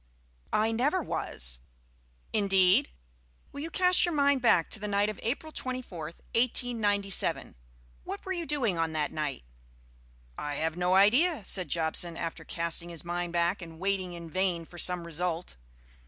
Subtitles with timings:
[0.55, 1.59] "I never was."
[2.33, 2.89] "Indeed?
[3.51, 7.55] Will you cast your mind back to the night of April 24th, 1897?
[8.03, 9.43] What were you doing on that night?"
[10.39, 14.65] "I have no idea," said Jobson, after casting his mind back and waiting in vain
[14.65, 15.55] for some result.